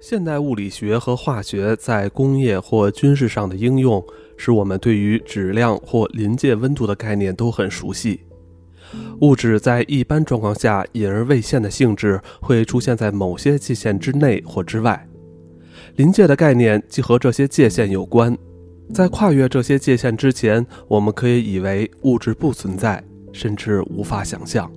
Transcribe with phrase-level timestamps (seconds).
[0.00, 4.02] 现代物理学和化学在工业或军事上的应用，
[4.36, 8.20] 使我们对于质量或临界温度的概念都很熟悉。
[9.20, 15.04] 物质在一般状况下隐而未现的性质，会出现在某些界限之内或之外。
[15.96, 18.36] 临界的概念即和这些界限有关。
[18.94, 23.02] 在跨越这些界限之前，我们可以以为物质不存在，
[23.32, 24.70] 甚至无法想象。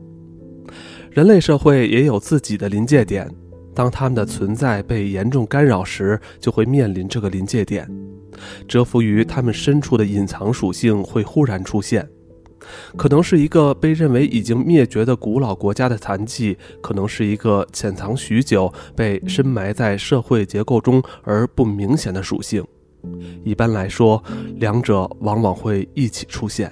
[1.11, 3.29] 人类社会也有自己的临界点。
[3.73, 7.89] 当它们的存在被严重干扰时，就会面临这个临界点。
[8.67, 12.07] 蛰伏于它们深处的隐藏属性会忽然出现，
[12.97, 22.63] 可能是一个被认为已经灭绝的古老国家的残迹，可能是一个潜藏许久、被深埋在社会结构中而不明显的属性。
[23.43, 24.23] 一般来说，
[24.57, 26.71] 两者往往会一起出现。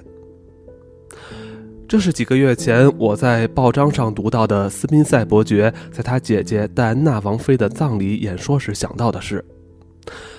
[1.89, 9.43] 这是几个月前我在报章上读到的斯宾塞伯爵在他姐姐戴安娜王妃的葬礼演说时想到的事。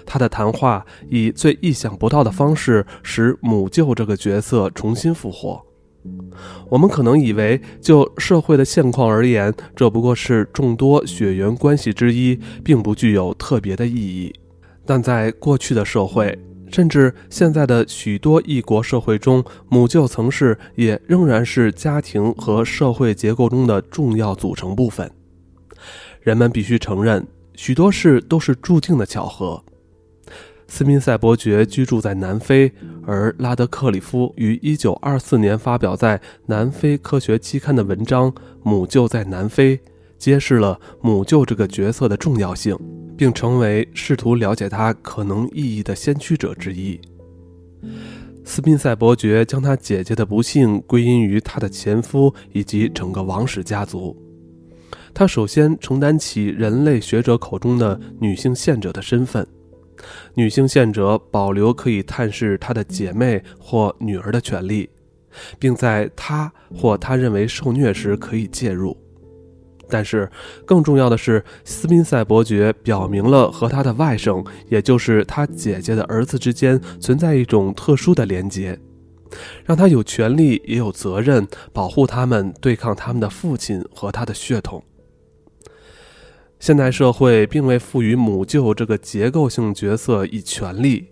[0.06, 5.60] 他的谈话以最意想不到的方式使母舅这个角色重新复活。
[6.68, 14.32] 我们可能以为，就社会的现况而言，这不过是众多血缘关系之一，并不具有特别的意义。
[14.86, 16.38] 但在过去的社会，
[16.70, 25.10] 甚至现在的许多异国社会中，母舅曾是也仍然是家庭和社会结构中的重要组成部分。
[26.20, 29.62] 人们必须承认，许多事都是注定的巧合。
[30.68, 32.72] 斯宾塞伯爵居住在南非，
[33.04, 38.30] 而拉德克里夫于1924年发表在《南非科学期刊》的文章
[38.62, 39.76] 《母舅在南非》，
[40.20, 42.78] 揭示了母舅这个角色的重要性。
[43.20, 46.98] 并成为试图了解他可能意义的先驱者之一。
[48.46, 54.16] 斯宾塞伯爵将他姐姐的不幸归因于他的前夫以及整个王室家族。
[55.12, 59.46] 他首先承担起人类学者口中的女性献者的身份。
[60.32, 64.88] 女性献者保留可以探视她的姐妹或女儿的权利，
[65.58, 68.96] 并在她或他认为受虐时可以介入。
[69.90, 70.30] 但是，
[70.64, 78.78] 更重要的是，斯宾塞伯爵表明了和他的外甥，也就是他姐姐的儿子之间存在一种特殊的连结，
[79.64, 84.82] 让他有权利也有责任保护他们，对抗他们的父亲和他的血统。
[86.58, 91.08] 现代社会并未赋予母舅这个结构性角色以权利，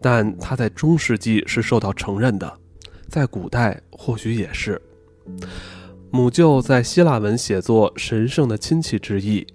[0.00, 2.52] 但他在中世纪是受到承认的，
[3.08, 4.80] 在古代或许也是。
[6.10, 9.46] 母舅在希腊文写作“神圣的亲戚”之意，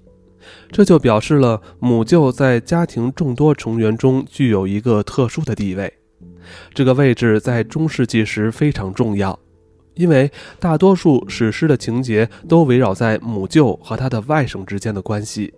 [0.71, 5.91] 这就表示了母舅在家庭众多成员中具有一个特殊的地位。
[6.73, 9.37] 这个位置在中世纪时非常重要，
[9.95, 15.51] 因为大多数史诗的情节都围绕在母舅和他的外甥之间的关系。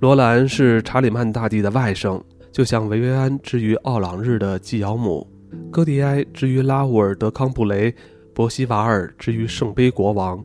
[0.00, 2.20] 罗兰是查理曼大帝的外甥，
[2.52, 5.26] 就像维维安之于奥朗日的继尧母，
[5.70, 7.94] 戈迪埃之于拉乌尔德康布雷。
[8.34, 10.44] 伯西瓦尔之于圣杯国王，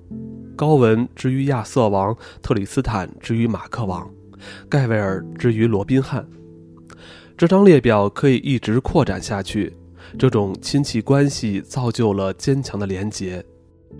[0.56, 4.08] 高文之于亚瑟王，特里斯坦之于马克王，
[4.70, 6.24] 盖维尔之于罗宾汉。
[7.36, 9.76] 这张列表可以一直扩展下去。
[10.20, 13.44] 这种亲戚关系造就了坚强的连结，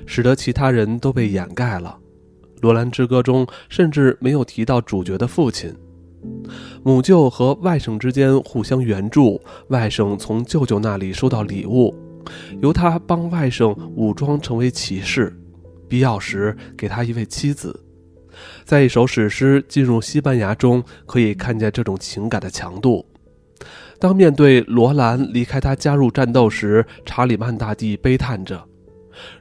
[0.06, 1.98] 使得其他人都被掩盖了。
[2.62, 5.74] 罗兰之歌中甚至没有提到主角的父亲。
[6.84, 11.96] 母舅和外甥之间互相援助，外甥从舅舅那里收到礼物。
[12.62, 15.34] 由他帮外甥武装成为骑士，
[15.88, 17.78] 必要时给他一位妻子。
[18.64, 23.06] 在一首史诗进入西班牙中，可以看见这种情感的强度。
[24.00, 28.64] 当面对罗兰离开他加入战斗时，查理曼大帝悲叹着：“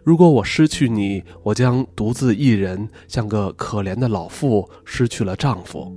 [0.02, 5.94] 如果我失去你，我将独自一人，像个可怜的老妇失去了丈夫。”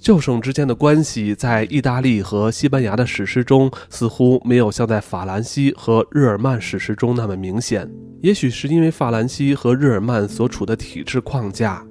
[0.00, 7.88] 旧省之间的关系在意大利和西班牙的史诗中似乎没有像在法兰西和日耳曼史诗中那么明显。
[8.22, 11.84] 也许是因为法兰西和日耳曼所处的体制框架，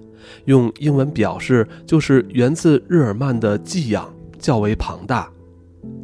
[0.46, 5.30] 用英文表示就是源自日耳曼的寄养较为庞大。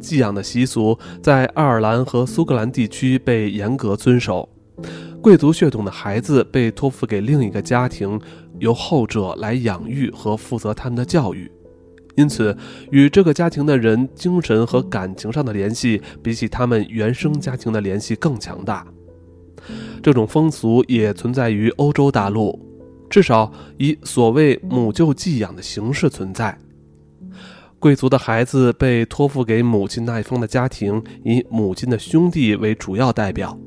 [0.00, 4.48] 寄养的习俗在爱尔兰和苏格兰地区被严格遵守，
[5.20, 8.20] 贵族血统的孩子被托付给另一个家庭，
[8.60, 11.50] 由后者来养育和负责他们的教育。
[12.16, 12.56] 因此，
[12.90, 18.86] 与这个家庭的人精神和感情上的联系，比起他们原生家庭的联系更强大。
[20.02, 22.58] 这种风俗也存在于欧洲大陆，
[23.10, 26.56] 至少以所谓母舅寄养的形式存在。
[27.78, 33.58] 贵族的孩子被托付给母亲那一方的家庭，以母亲的兄弟为主要代表。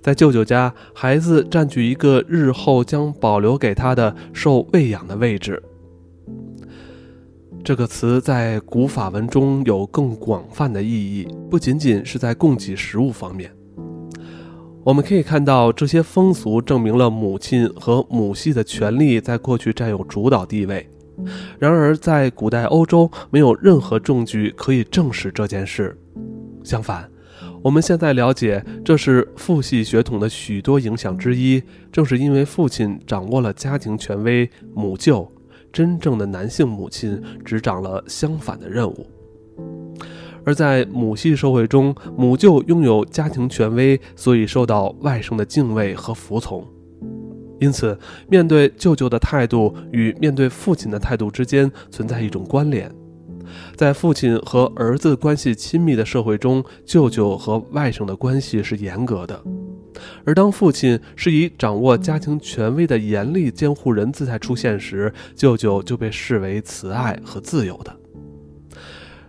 [0.00, 5.62] 在舅舅家，孩子占据一个日后将保留给他的受喂养的位置。
[7.64, 13.52] 这个词在古法文中有更广泛的意义，不仅仅是在供给食物方面。
[14.84, 20.88] 我们可以看到，这些风俗证明了母亲和母系的权利在过去占有主导地位。
[21.58, 25.98] 然而，在古代欧洲，没有任何证据可以证实这件事。
[26.64, 27.10] 相反，
[27.60, 31.62] 我们现在了解，这是父系血统的许多影响之一。
[31.92, 35.30] 正是因为父亲掌握了家庭权威，母舅
[35.72, 39.06] 真正的男性母亲执掌了相反的任务。
[40.44, 46.66] 而在母系社会中，母舅拥有家庭权威，所以受到外甥的敬畏和服从。
[47.60, 47.98] 因此，
[48.28, 52.90] 面对舅舅的态度与面对父亲的态度之间存在一种关联。
[53.76, 59.34] 在父亲和儿子关系亲密的社会中，舅舅和外甥的关系是严格的；
[60.24, 67.96] 而当父亲是以掌握家庭权威的严厉监护人姿态出现时，舅舅就被视为慈爱和自由的。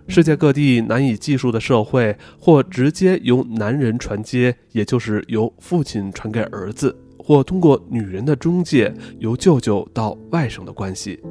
[0.08, 6.98] 世界各地难以计数的社会，或直接由男人传接，也就是由父亲传给儿子。
[7.30, 11.22] 或通过女人的中介，由舅舅到外甥的关系，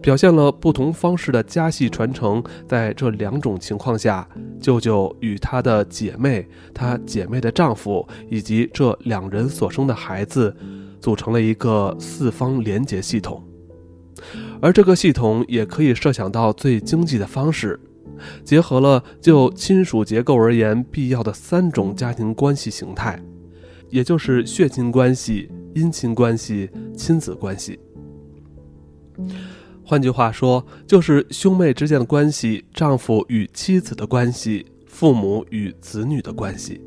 [0.00, 2.42] 表现了不同方式的家系传承。
[2.66, 4.26] 在这两种情况下，
[4.58, 10.56] 舅舅与他的姐妹、他姐妹的丈夫以及这两人所生的孩子，
[10.98, 13.44] 组成了一个四方连结系统。
[14.62, 17.78] 而这个系统也可以设想到最经济的方式，
[18.42, 23.22] 结合了就亲属结构而言必要的三种家庭关系形态。
[23.94, 27.78] 也就是血亲关系、姻亲关系、亲子关系。
[29.84, 36.80] 换句话说，就是兄妹之间的关系、丈夫与妻子的关系、父母与子女的关系。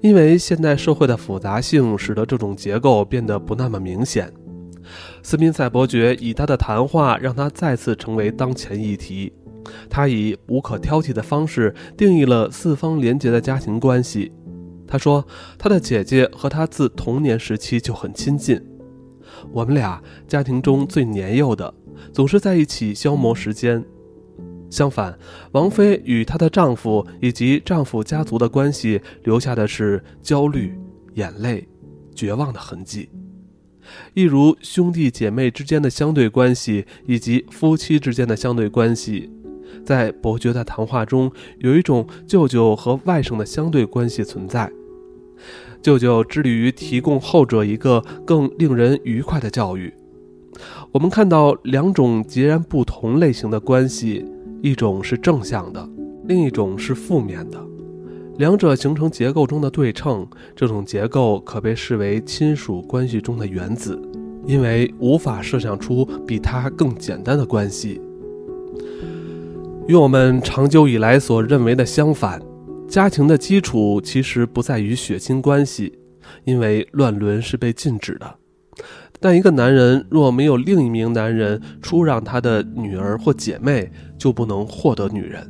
[0.00, 4.32] 因为现代社会的复杂性，使得这种结构变得不那么明显。
[5.22, 9.32] 斯宾塞伯爵以他的谈话让他再次成为当前议题。
[9.88, 14.32] 他以无可挑剔的方式定义了四方连结的家庭关系。
[14.86, 15.26] 他说
[15.58, 18.60] ：“他的姐姐和他自童年时期就很亲近，
[19.50, 21.72] 我们俩家庭中最年幼的，
[22.12, 23.84] 总是在一起消磨时间。
[24.70, 25.16] 相反，
[25.52, 30.76] 王菲与她的丈夫以及丈夫家族的关系，留下的是焦虑、
[31.14, 31.66] 眼泪、
[32.14, 33.08] 绝望的痕迹，
[34.14, 39.30] 一如兄弟姐妹之间的相对关系以及夫妻之间的相对关系。”
[39.84, 44.70] 在伯爵的谈话中，有一种舅舅和外甥的相对关系存在。
[45.82, 49.92] 舅舅致力于提供后者一个更令人愉快的教育。
[50.92, 54.24] 我们看到两种截然不同类型的关系，
[54.62, 55.86] 一种是正向的，
[56.26, 57.60] 另一种是负面的。
[58.38, 60.26] 两者形成结构中的对称，
[60.56, 64.00] 这种结构可被视为亲属关系中的原子，
[64.46, 68.00] 因为无法设想出比它更简单的关系。
[69.86, 72.40] 与我们长久以来所认为的相反，
[72.88, 75.98] 家庭的基础其实不在于血亲关系，
[76.44, 78.34] 因为乱伦是被禁止的。
[79.20, 85.46] 但一个男人若没有另一名男人出让他的女儿或姐妹，就不能获得女人。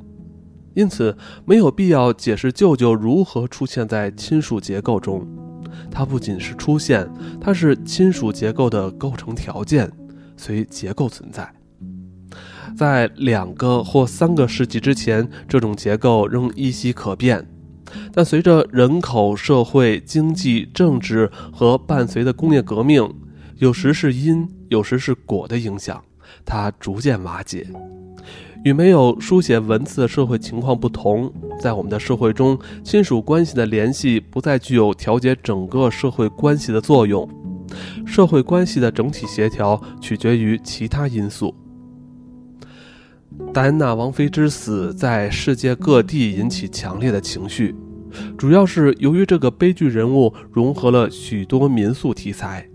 [0.75, 5.25] 因此，没有必要解释舅舅如何出现在亲属结构中。
[5.93, 7.09] 他不仅是出现，
[7.41, 9.89] 他是亲属结构的构成条件，
[10.37, 11.49] 随结构存在。
[12.77, 17.47] 在两个或三个世纪之前，这种结构仍依稀可辨，
[18.13, 23.09] 但随着人口、社会、经济、政治和伴随的工业革命，
[23.59, 26.03] 有时是因，有时是果的影响，
[26.45, 27.67] 它逐渐瓦解。
[28.65, 37.29] 与没有书写文字的社会情况不同，在我们的社会中，亲属关系的联系不再具有调节整个社会关系的作用，
[38.07, 41.55] 社会关系的整体协调取决于其他因素。
[43.53, 47.75] 戴安娜王妃之死在世界各地引起强烈的情绪，
[48.37, 52.69] 主要是由于这个悲剧人物融合了许多民俗题材：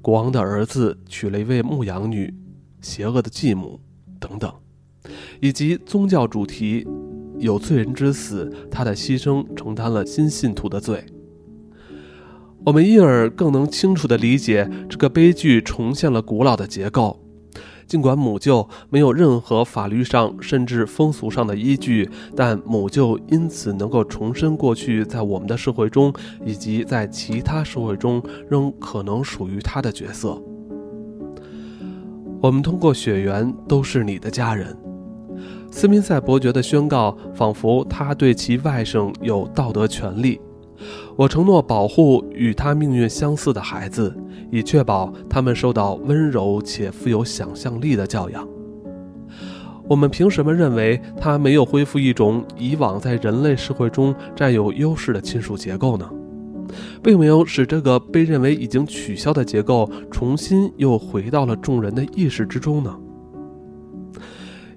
[0.00, 2.32] 国王的儿子娶了一位牧羊女、
[2.80, 3.80] 邪恶的继母
[4.20, 4.52] 等等，
[5.40, 6.86] 以及宗教主题：
[7.38, 11.04] 有罪人之死，他的牺牲承担了新信徒的罪。
[12.64, 17.18] 我们因而更能清楚地理解这个悲剧重现了古老的结构。
[17.90, 26.14] 尽管母舅没有任何法律上甚至风俗上的依据，但母舅因此能够重申过去在我们的社会中
[26.46, 30.40] 以及在其他社会中仍可能属于他的角色。
[32.40, 34.76] 我们通过血缘都是你的家人。
[35.72, 40.40] 斯宾塞伯爵的宣告仿佛他对其外甥有道德权利，
[41.16, 44.14] 我承诺保护与他命运相似的孩子，
[44.50, 48.46] 以确保他们受到温柔且富有想象力的教养。
[49.88, 56.08] 我们凭什么认为他没有恢复一种以往在人类社会中占有优势的亲属结构呢？
[57.02, 62.96] 并没有使这个被认为已经取消的结构重新又回到了众人的意识之中呢？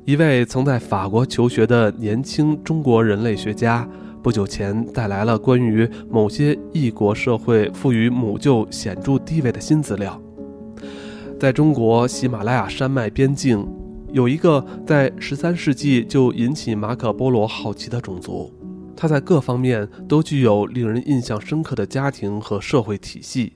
[0.04, 3.88] 一位曾在法国求学的年轻中国人类学家，
[4.24, 10.20] 不久前带来了关于某些异国社会赋予母舅显著地位的新资料。
[11.38, 13.68] 在中国喜马拉雅山脉边境，
[14.14, 18.50] 有一个在十三世纪就引起马可·波罗好奇的种族，
[18.96, 23.52] 它在各方面都具有令人印象深刻的家庭和社会体系。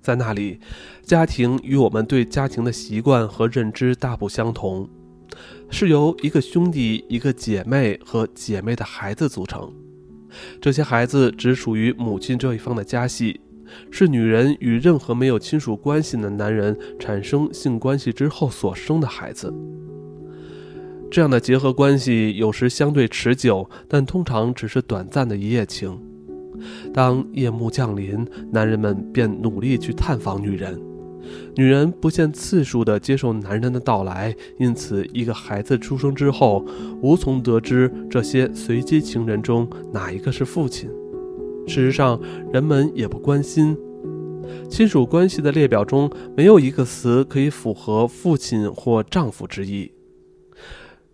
[0.00, 0.58] 在那里，
[1.02, 4.88] 家庭与我们对家庭的习惯和认知大不相同。
[5.68, 9.70] 是由一个兄弟、一个姐妹和姐妹的孩子组成。
[10.60, 13.40] 这些孩子只属于母亲这一方的家系，
[13.90, 19.52] 是女人与任何没有亲属关系的男人产生性关系之后所生的孩子。
[21.10, 25.98] 这样的结合关系有时相对持久，但通常只是短暂的一夜情。
[26.92, 30.78] 当夜幕降临，男人们便努力去探访女人。
[31.56, 36.64] 女人不限次数地接受男人的到来，因此一个孩子出生之后，
[37.02, 40.88] 无从得知这些随机情人中哪一个是父亲。
[41.66, 42.20] 事实上，
[42.52, 43.76] 人们也不关心。
[44.70, 49.90] 亲属关系的列表中没有一个词可以符合父亲或丈夫之意。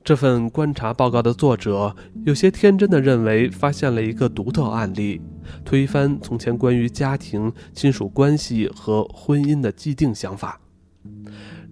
[0.05, 1.97] 这份观察报告的作者
[2.27, 5.19] 有些天真的认为发现了一个独特案例。
[5.65, 10.61] 推翻从前关于家庭、亲属关系和婚姻的既定想法，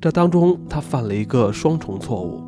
[0.01, 2.43] 这当中他犯了一个双重错误。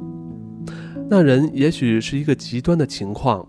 [1.11, 3.47] 那人也许是一个极端的情况，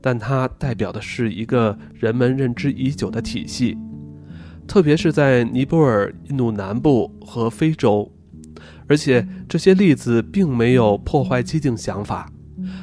[0.00, 3.76] 但他代表的是一个人们认知已久的体系，
[4.66, 8.10] 特别是在尼泊尔、印度南部和非洲，
[8.86, 12.30] 而且这些例子并没有破坏既定想法。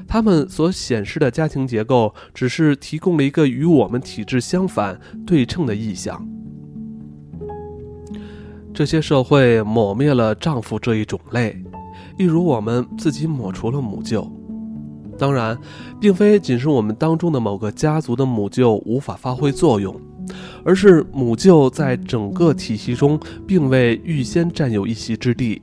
[0.07, 6.27] 他们所显示的家庭结构，只是提供了一个与我们体制相反、对称的意象。
[8.73, 11.61] 这些社会抹灭了丈夫这一种类，
[12.17, 14.29] 一如我们自己抹除了母舅。
[15.17, 15.57] 当然，
[15.99, 19.95] 并非仅是我们当中的某个家族的母舅无法发挥作用，
[20.63, 25.61] 而是母舅在整个体系中并未预先占有一席之地。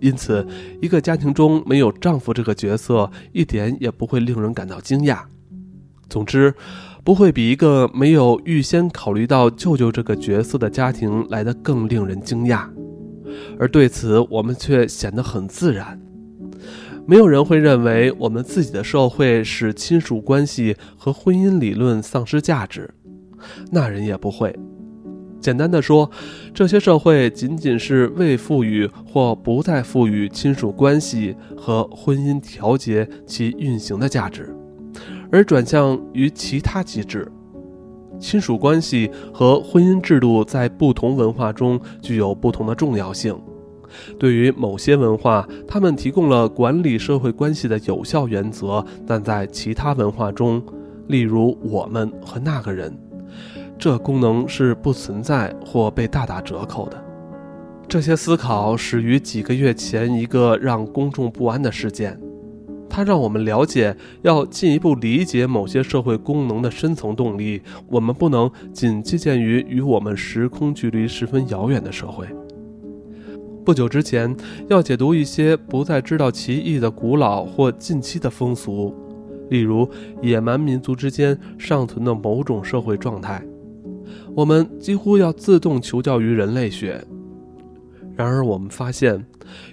[0.00, 0.46] 因此，
[0.80, 5.20] 一个家庭中没有丈夫这个角色，一点也不会令人感到惊讶。
[6.08, 6.54] 总之，
[7.02, 12.68] 不会比一个没有预先考虑到舅舅这个角色的家庭来得更令人惊讶。
[13.58, 16.00] 而对此，我们却显得很自然。
[17.06, 22.92] 没有人会认为我们自己的社会使亲属关系和婚姻理论丧失价值，
[23.70, 24.54] 那人也不会。
[25.40, 26.10] 简单的说，
[26.52, 34.54] 这些社会仅仅是未赋予或不再赋予亲属关系和婚姻调节其运行的价值，
[35.30, 37.30] 而转向于其他机制。
[38.18, 43.38] 亲属关系和婚姻制度在不同文化中具有不同的重要性。
[44.18, 50.62] 对于某些文化，他们提供了管理社会关系的有效原则；但在其他文化中，
[51.08, 52.92] 例如我们和那个人。
[53.78, 57.02] 这功能是不存在或被大打折扣的。
[57.88, 62.18] 这些思考始于几个月前一个让公众不安的事件，
[62.88, 72.26] 它让我们了解，要进一步理解某些社会功能的深层动力，我们不能仅借鉴于与我们时空距离十分遥远的社会。
[73.64, 74.34] 不久之前，
[74.68, 78.94] 要解读一些不再知道其意的古老或近期的风俗，
[79.48, 79.88] 例如
[80.22, 83.44] 野蛮民族之间尚存的某种社会状态。
[84.34, 87.02] 我们几乎要自动求教于人类学，
[88.14, 89.24] 然而我们发现，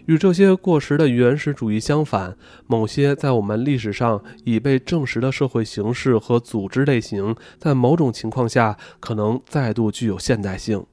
[0.05, 2.35] 与这些过时的原始主义相反，
[2.67, 10.85] 某些在我们历史上已被证实的社会形式和组织类型，在某种情况下可能再度具有现代性，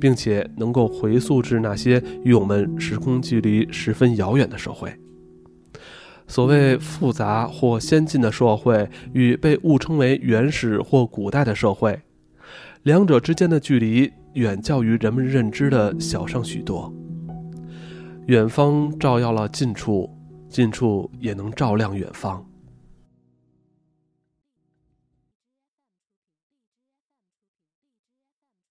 [0.00, 4.92] 并且能够回溯至那些与我们时空距离十分遥远的社会。
[6.26, 12.00] 所谓复杂或先进的社会，与被误称为原始或古代的社会。
[12.82, 16.90] 两者之间的距离远较于人们认知的小上许多。
[18.26, 20.08] 远方照耀了近处，
[20.48, 22.42] 近处也能照亮远方。